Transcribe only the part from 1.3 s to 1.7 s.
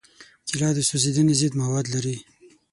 ضد